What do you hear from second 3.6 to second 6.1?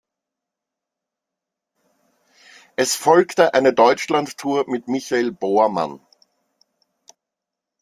Deutschland-Tour mit Michael Bormann.